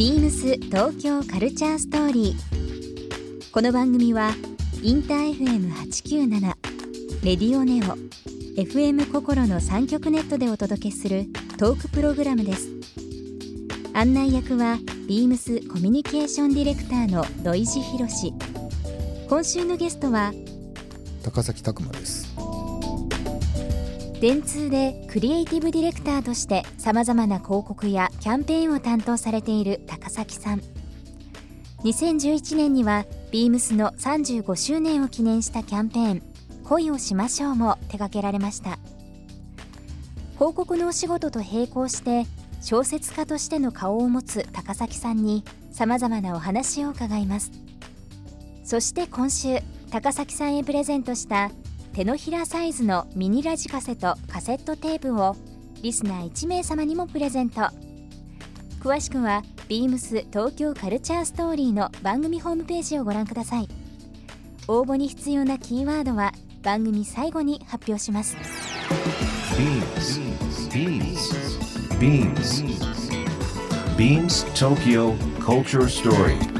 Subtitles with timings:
[0.00, 3.50] ビームス東京カルチャーストーリー。
[3.52, 4.30] この番組は
[4.82, 6.40] インター FM897
[7.22, 7.98] レディオネオ
[8.58, 11.26] FM 心の3極ネットでお届けする
[11.58, 12.70] トークプログラムです。
[13.92, 18.32] 案内役はビームスコミュニケーションディレクターの土井博志
[19.28, 20.32] 今週のゲストは
[21.22, 22.34] 高崎拓磨です。
[24.20, 30.62] 電通でクリエイティブディレクターとしてさまざまな広告やキャンペーンを担当されている高崎さん。
[31.84, 36.22] 2011年にはビームスの35周年を記念したキャンペーン
[36.64, 38.78] 「恋をしましょう」も手掛けられました。
[40.34, 42.26] 広告のお仕事と並行して
[42.60, 47.52] 小説家としての顔を持つ高崎さんにさまざまなお話を伺います。
[48.64, 49.60] そして今週
[49.90, 51.50] 高崎さんへプレゼントした
[51.92, 55.36] 手のひらサイズのミニラジカセとカセットテープを
[55.82, 57.62] リスナー1名様にもプレゼント。
[58.80, 63.68] 詳しくは beams 東京カルチャーストーリーの番組ホームページをご覧ください。
[64.68, 66.32] 応募に必要なキーワードは
[66.62, 68.36] 番組最後に発表します。
[73.98, 76.59] BeamsBeamsBeamsTokyo Culture Story.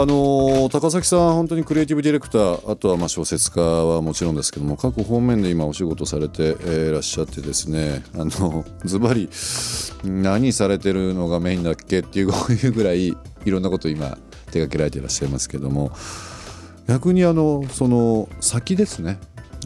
[0.02, 9.30] あのー高崎さん本当にクリエイティブディレクターあとはまあ小説家はもちろんですけども各方面で今お仕事されて、えーいらっしゃってですねあの ズバリ
[10.04, 12.32] 何されてるのがメインだっけっていう
[12.72, 14.18] ぐらいいろんなことを今
[14.48, 15.92] 手掛けられていらっしゃいますけども
[16.88, 19.20] 逆にあのその先ですね。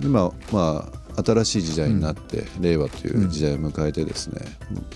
[0.03, 4.41] 今まあ新しい時代になって、令和という時代を迎えてですね、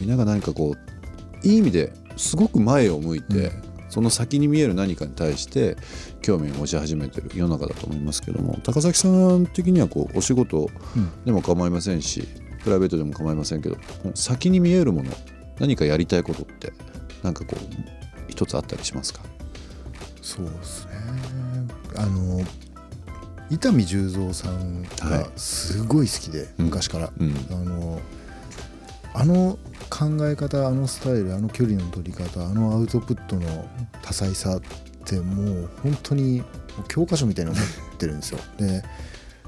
[0.01, 3.53] みんなが何かこういい意味ですごく前を向いて、
[3.89, 5.75] その先に見える何かに対して
[6.22, 10.69] 興味を持ち始めてる世の中だと思いますけども高崎さん的にはこうお仕事
[11.25, 12.28] でも構いませんし、
[12.63, 13.78] プライベートでも構いませんけど
[14.16, 15.11] 先に見えるもの
[15.59, 16.72] 何かやりたいことって
[17.23, 17.66] なんかこう
[18.29, 19.22] 一つあったりしますか？
[20.22, 20.91] そうですね。
[21.97, 22.41] あの
[23.49, 25.23] 伊丹十三さんはい。
[25.23, 26.66] がすごい好きで、うん。
[26.66, 27.33] 昔から、うん。
[27.51, 28.01] あの
[29.16, 29.57] あの
[29.89, 33.67] 考え方あのスタイルあの距離の取り方あのアウトプットの
[34.01, 34.61] 多彩さっ
[35.05, 36.44] てもう本当に
[36.88, 37.63] 教科書みたいに思っ
[37.97, 38.39] てるんですよ。
[38.57, 38.83] で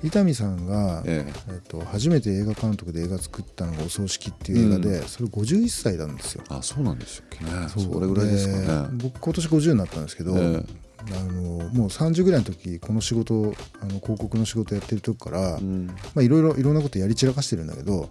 [0.03, 1.51] 伊丹さんが、ええ。
[1.51, 6.44] っと、初めて映画監督で映画作ったのが「お葬式」っていう映画で、それ51歳なんですよ。
[6.50, 7.25] あそうなんですよ。
[7.41, 7.69] ね。
[7.69, 8.90] それぐらいですかね。
[8.94, 10.66] 僕今年50になったんですけど、え
[11.09, 18.09] あのもう30ぐらいの時この仕事あの広告の仕事やってる時から、いろいろいろんなことやり散らかしてるんだけど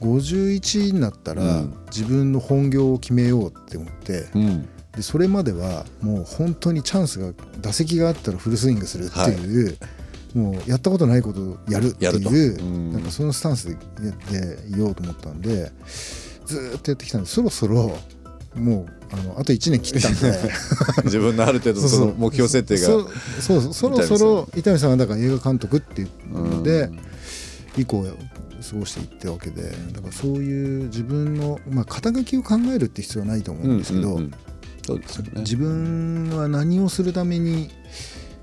[0.00, 1.74] 51になったら、うん。
[1.86, 4.68] 自分の本業を決めようって思ってうん。
[4.92, 9.78] でそれまではもう本当にチャンスが打席があったらフルスイングするっていう、
[10.34, 12.92] もうやったことないことをやるっていううん。
[12.92, 13.72] なんかそのスタンスで
[14.04, 15.70] やっていようと思ったんで
[16.44, 17.96] ずーっとやってきたんでそろそろ
[18.54, 20.40] もうあのあと1年切ったんで。
[21.04, 23.08] 自分のある程度その目標設定がそう
[23.40, 27.00] そうそうそろそろ伊丹さんはだから映画監督っていうので、うん。
[27.76, 28.04] 以降
[28.62, 34.30] 過ごしていったわけでだからそういう自分の、まあ、肩書きを考えるって必要はないと思うんですけど、う
[35.36, 37.70] 自分は何をするために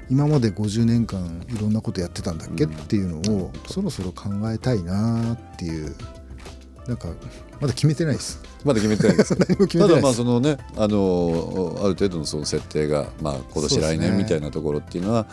[0.09, 5.93] 今まで50年間いろんなことやってたんだっけ、うんっていうのをそろそろ考えたいなっていう
[6.87, 7.09] なんか
[7.59, 8.41] まだ決めてないです。
[8.63, 9.35] まだ決めてないです。
[9.35, 15.27] ただまあそのねあのある程度のその設定がまあ今年来年みたいなところっていうのは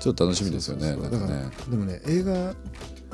[0.00, 0.96] ちょっと楽しみですよね。
[1.70, 2.54] でもね映画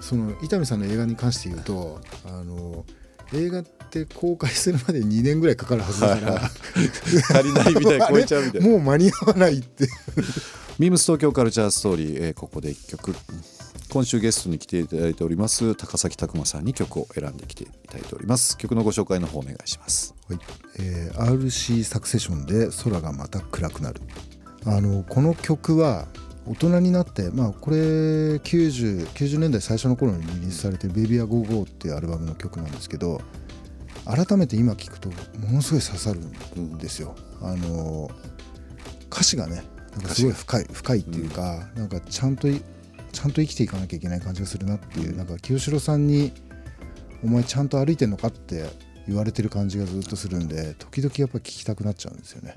[0.00, 2.84] その伊丹さんの映画に関して言うとあの
[3.32, 6.40] 映画って公開するまで2年ぐらいかかるはずだから。
[7.38, 8.68] 足りないみたいな超えちゃうみたいな。
[8.68, 9.88] もう間に合わないって。
[10.78, 13.14] ビームス東京カルチャーストーリー、えーここで一曲。
[13.90, 18.58] 今週ゲストに来ていただいております高崎拓磨さんに曲を選んできていただいております。
[18.58, 20.14] 曲のご紹介の方お願いします。
[20.28, 20.38] はい。
[20.78, 24.00] えー RC サクセションで「空がまた暗くなる」
[24.66, 26.08] あのこの曲は
[26.46, 27.76] 大人になってまあこれ
[28.36, 33.20] 90, 90年代最初の頃にリリースされてる「Baby a Go Go」っていうアルバムの曲なんですけど
[34.04, 37.14] 改めて今聴くとものすごい刺さるんですよ。
[37.40, 38.10] あの
[39.10, 39.62] 歌詞がね
[39.92, 42.60] なんかすごい深い深いっていうか、なんかちゃんとい
[43.12, 46.32] ちゃんと生きていかなきゃいけない感じがするなっていうなんか清志郎さんに
[47.22, 48.68] お前ちゃんと歩いてんのかって
[49.06, 52.54] 言われてる感じがずっとするんで時々やっぱ聞きたくなっちゃうんですよね。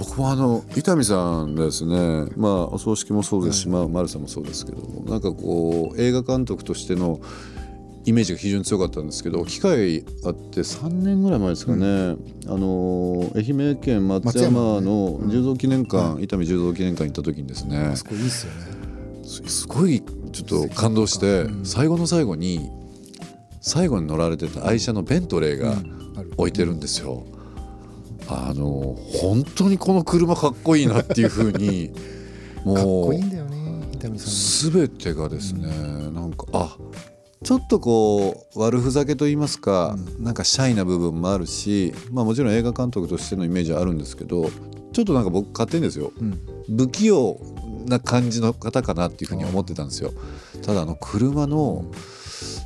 [0.00, 7.20] 僕もあの伊丹さんですねまあお葬式もそうですし、まあ、丸さんもそうですけどもなんかこう映画監督としての
[8.06, 18.80] イメージが非常に強かったんですけど機会あって3年ぐらい前ですかね、あの愛媛県松山の柔道記念館、伊丹柔道記念館行った時にですねあそこいすよね。
[19.22, 22.70] すごいちょっと感動して、最後の最後に
[23.60, 25.74] 最後に乗られてた愛車のベントレーが
[26.38, 27.26] 置いてるんですよ。
[28.30, 31.90] あの本当にこの車かっこいいなっていうふうに
[32.64, 34.72] もうかっこいいんだよね伊丹さん。
[34.72, 35.68] 全てがですね、
[36.12, 36.76] なんかあ
[37.42, 44.50] ちょっとこう悪ふざけと言いますか、なんかシャイな部分もあるし、まあ、もちろん映画監督としてのイメージはあるんですけど
[44.92, 46.38] ちょっとなんか僕勝手にですよ、うん。
[46.76, 47.40] 不器用
[47.86, 50.12] な感じの方かなっていうふうに思ってたんですよ。
[50.62, 51.84] ただあの車の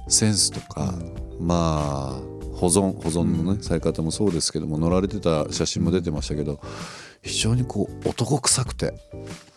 [0.08, 0.94] センスとか、
[1.40, 6.60] まあ保存保存のね、され方もそうですけども乗られてた写真も出てましたけど
[7.22, 8.94] 非常にこう男臭くて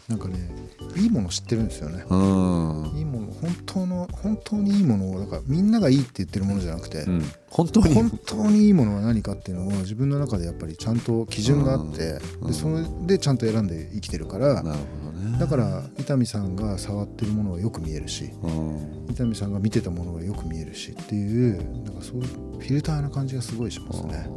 [0.07, 0.49] なんかね
[0.95, 2.05] いいもの知ってるんですよね。
[2.09, 15.39] うん、いいもの本当の本当にいいものをだからみんながいいって言ってるものじゃなくて、うん、本当に本当にいいものは何かっていうのを自分の中でやっぱりちゃんと基準があって、でそれでちゃんと選んで生きてるから、なるほどね。
[15.39, 24.29] だから伊丹さんが触ってるものはよく見えるしうん伊丹さんが見てたものがよく見えるしっていうなんかそういうフィルターな感じがすごいしますね。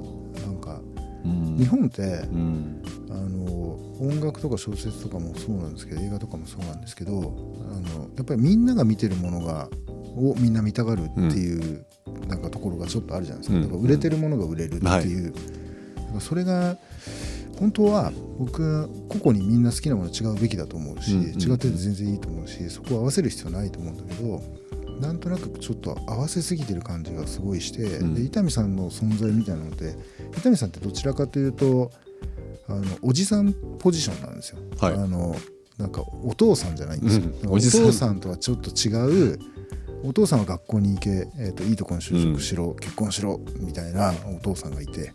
[0.43, 0.90] なんかうん
[1.25, 2.83] 日本ってうん。
[3.11, 3.47] あの
[4.01, 9.69] 音楽とか小説とかもそうなんですけど映画とかもそうなんですけどあのやっぱりみんなが見てるものが
[10.17, 11.85] をみんな見たがるっていう、
[12.27, 13.63] なんかところがちょっとあるじゃないですか,、うん。
[13.63, 16.77] だから売れてるものが売れるっていう、だからそれが
[17.59, 21.29] 本当は僕個々にみんな好きなもの違うべきだと思うし、うんうん。
[21.29, 24.43] 違ってて全然いいと思うしそこを合わせる必要ないと思うんだけど
[25.01, 29.95] なんとなくちょっと合わせすぎてる感じがすごいして、うんで伊丹さんの存在みたいなのって
[30.37, 31.91] 伊丹さんってどちらかというと
[32.69, 34.59] あのおじさんポジションなんですよ。
[34.79, 35.37] はいあの
[35.79, 37.25] なんかお父さんじゃないんですよ。
[37.45, 39.39] うんお父さんとはちょっと違う
[40.03, 45.13] お父さんは学校に行け、えー、といいとこに就職しろ、結婚しろみたいなお父さんがいて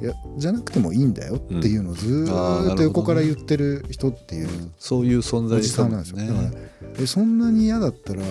[0.00, 6.16] いやじゃなくてもいいんだよっていうのをずっと横から言ってる人っていうそういう存お在じさんなんですよ。
[6.16, 6.50] ねだから
[6.98, 8.22] えそんなに嫌だったら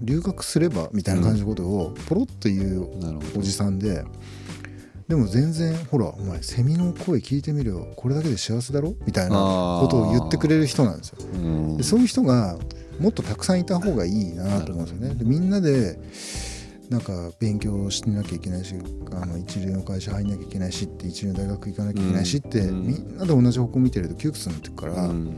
[0.00, 4.04] 留学すればみたいな感じのことをポロッと言うおじさんで
[5.08, 8.94] でも全然ほらお前セミの声聞いてみるよこれだけで幸せだろ？
[9.06, 9.36] みたいな
[9.80, 11.18] ことを言ってくれる人なんですよ。
[11.32, 11.76] うん。
[11.78, 12.58] でそういう人が
[13.00, 15.14] もっとたくさんいた方がいいなと思うんですよね。
[15.14, 15.98] でみんなで
[16.90, 18.74] なんか勉強しなきゃいけないし
[19.12, 22.86] あの一流の会社入んなきゃいけないしって一流の大学行かなきゃいけないしって、うん。
[22.86, 25.34] みんなで同じ方向見てると窮屈になってくから、うん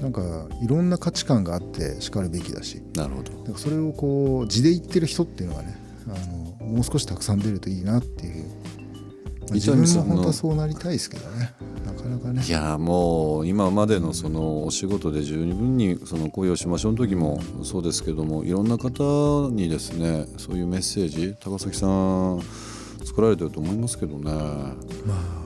[0.00, 2.82] なんかいろんな価値観があってしかるべきだし。
[2.94, 3.32] なるほど。
[3.32, 5.76] だからそれをこう地で言ってる人っていうのはね
[6.06, 6.10] あ
[6.62, 8.50] のもう少したくさん出るといいなっていう、ま
[9.50, 11.54] あ自分も本当はそうなりたいですけどね。
[11.84, 12.42] なかなかね。
[12.46, 22.40] いやもう今までのそのお仕事で十二分にその恋をしましょうの時もそうですけどもいろんな方にですねそういうメッセージ高崎さん
[23.04, 24.32] 作られてると思いますけどね、
[25.06, 25.43] まあ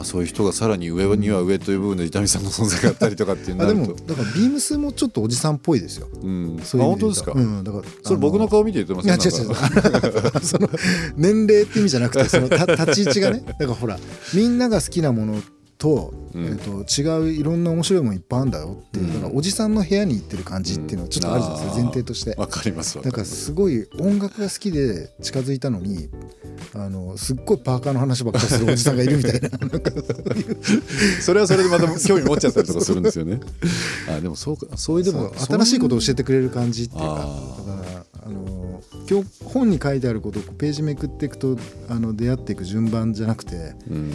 [0.00, 3.86] まあ、そういう人がさらに上には上という部分で伊丹さんの存在があったりとかっていうあでも。
[3.88, 6.08] だからビームスもちょっっとおじさんっぽいですよ。
[6.22, 9.54] うん、そういうあ本当ですか、うん、だからそれ僕の顔見て言ってまいや違すう違う。
[10.42, 10.70] その
[11.16, 13.42] 年齢って意味じゃなくてそのた立ち位置がね。
[13.46, 13.98] だからほら
[14.32, 15.42] みんなが好きなもの
[15.76, 16.44] と,、うん。
[16.46, 19.14] えー、と違ういろんな面白いものいっぱいあるんだよっていう、うん。
[19.14, 22.34] だからおじさんの部屋に行ってる感じっていうのはちょっとあるじゃないですか、前提として。
[22.36, 26.08] わかりますわだからすごい音楽が好きで近づいたのに
[26.72, 29.48] あのすっごいパーカーの話ばっかりするおじさんがいるみたいな。
[31.20, 32.80] それはそれでまた興味持っちゃったりとか。
[32.80, 33.40] するんですよね
[34.08, 34.76] あでもそうか。
[34.76, 37.06] そういうでも新しいことを教えててくれる感じっていうか。
[37.06, 37.24] だあか
[38.22, 41.58] らあの今日本に書いてあることをページめくっていくと
[41.88, 44.12] あの出会っていく順番じゃなくてうん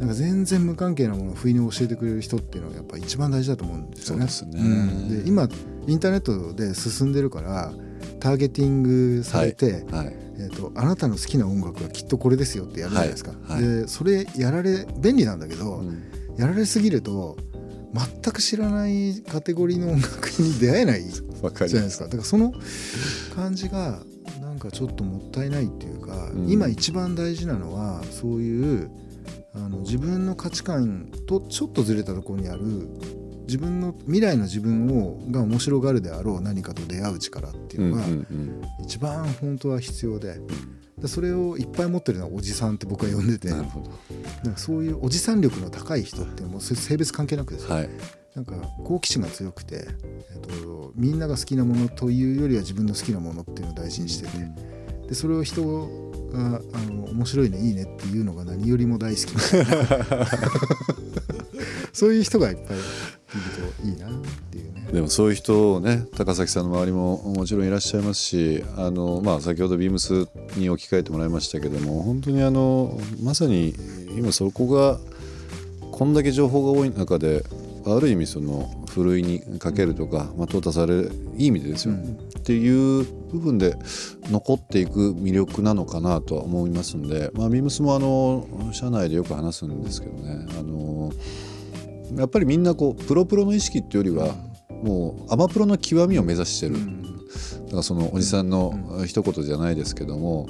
[0.00, 4.28] なんか全然無関係なものを不意に教えてくれる人っていうのがやっぱ一番大事だと思うんですよね。
[4.28, 4.68] そうですね。
[4.68, 5.24] ん。
[5.24, 5.48] で今
[5.86, 7.72] インターネットで進んでるから
[8.20, 13.30] ターゲティングされて、はいえー、とあなたの好きな音楽はきっとこれですよってやるじゃないですか。
[13.30, 13.62] はいはい。
[13.62, 16.02] でそれやられ便利なんだけど、うん。
[16.36, 17.38] やられすぎると
[17.94, 22.04] 全く知らないカテゴリーの音楽に出会えない じゃないですすか。
[22.04, 22.52] だからその
[23.34, 24.02] 感じが
[24.40, 26.50] なんかちょっともったいないっていうか、うん。
[26.50, 28.90] 今一番大事なのはそういう
[29.54, 32.88] あの自分の価値観とちょっとずれたところにある
[33.46, 38.04] 自分の未来の自分をが面白がるであろう何かと出会う力っていうのが
[38.80, 40.40] 一番本当は必要で。
[40.98, 43.90] でそれをいっぱい持ってるのはおじさんって僕は呼んでてうんなるほど。
[44.44, 47.74] なんかそういうおじさん力の高い人ってもう性別関係なくですよ。
[47.74, 47.90] はい。
[48.34, 49.86] なんか好奇心が強くて、
[50.30, 54.38] えっと、みんなが好きなものというよりは自分の好きなものっていうのを大事にしてて
[55.08, 55.62] でそれを人
[56.32, 59.32] があの面白いねいいねっていうのが何よりも大好き
[61.94, 62.76] そういう人がいっぱい
[63.34, 64.10] いるといいなっ
[64.50, 64.88] ていうね。
[64.92, 73.74] でもそういう人ね高崎さんの周りももちろんいらっしゃいますしあの、まあ、先ほどビームスに置き換えてもらいましたけども本当にあのまさに
[74.16, 74.98] 今そこが
[75.90, 77.44] こんだけ情報が多い中で
[77.86, 83.76] ある意味そのふるいにかけるとか、まあ、淘汰されるいい意味でですよ、っていう部分で
[84.30, 90.46] 残っていく魅力なのかなとは思いますんで、まあ、ビームスもあの社内でよく話すんですけどね。
[90.58, 91.12] あの
[92.14, 94.34] やっぱりみんなこうプロプロの意識っていうよりは
[94.82, 100.46] もうアマプロの極みを目指してる、だからそのおじさんの一言じゃないですけども、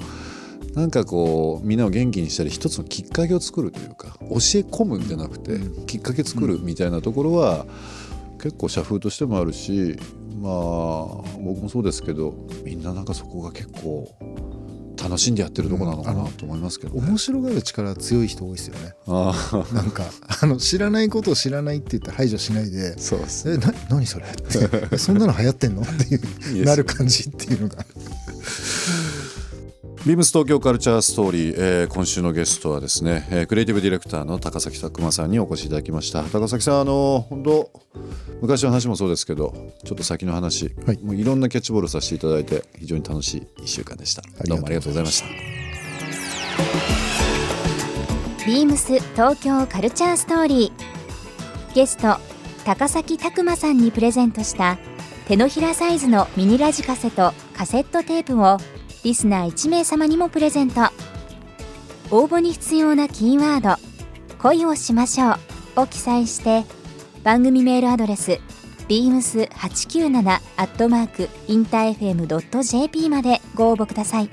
[0.75, 7.65] なんかこうみんなを元気にしたり一つのきっかけを作るというか教え込むんじゃなくて、きっかけ作るみたいなところは
[8.41, 9.97] 結構社風としてもあるし
[10.39, 10.53] まあ
[11.39, 14.07] 僕もそうですけどみんななんかそこが結構
[15.07, 17.07] 楽しんでやってるとこなのかなと思いますけど、ね。
[17.07, 18.93] 面白がる力強い人多いですよね。
[19.07, 20.03] なんか
[20.41, 24.87] あの知らないことを知らないって言って排除しないでそうですえな何それって。
[24.91, 25.81] えそんなの流行ってんの？
[25.81, 26.03] って
[26.53, 26.65] いう。
[26.65, 27.85] なる感じっていうのが
[30.07, 36.23] ビームス東京カルチャーストーリー、えー今週のゲストはですね、えークリエイティブディレクターの高崎拓磨さんにお越しいただきました。
[36.23, 37.69] 高崎さんあの本当
[38.39, 40.99] 昔の話もそうですけどちょっと先の話、はい。
[41.03, 44.21] もういろんなキャッチボールさせていただいて非常に楽しい1週間でした。
[44.45, 45.27] どうもありがとうございました。
[48.45, 51.75] ビームス東京カルチャーストーリー。
[51.75, 52.15] ゲスト
[52.63, 54.77] 高崎拓磨さんにプレゼントした
[55.27, 58.57] 手のひらサイズのミニラジカセとカセットテープを
[59.07, 60.81] リスナー1名様にもプレゼント。
[62.11, 63.81] 応募に必要なキーワード
[64.39, 65.37] 「恋をしましょう」
[65.79, 66.65] を記載して
[67.23, 68.41] 番組メールアドレス
[68.89, 74.29] beams897 アットマークインター FM.jp までご応募ください。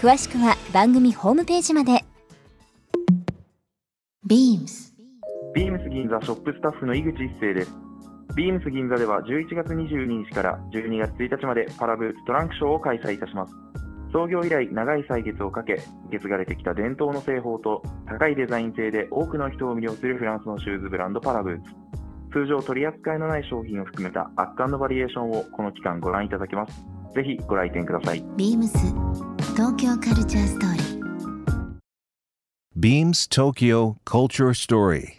[0.00, 2.04] 詳しくは番組ホームページまで。
[4.24, 4.92] BEAMS
[5.56, 7.87] ビームス銀座ショップスタッフの井口一生です。
[8.34, 13.54] ビームス銀座では11月22日から12月1日までパラブーツトランクショーを開催いたします。
[14.12, 21.70] 創業以来長い歳月をかけ、受け継がれてきた伝統の製法と高いデザイン性で多くの人を魅了するフランスのシューズブランドパラブーツ。
[22.32, 26.86] 通常取り扱いのない商品を含めた圧巻のバリエーションをこの期間ご覧いただけます。
[27.14, 28.22] ぜひご来店ください。
[28.36, 28.68] BEAMS
[29.56, 30.98] 東京カルチャーストーリー
[32.78, 35.18] Beams Tokyo Culture Story.